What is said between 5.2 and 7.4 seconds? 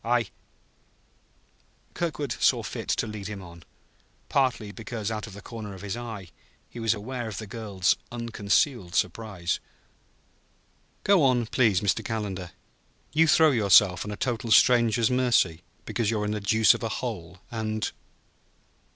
of the corner of his eye, he was aware of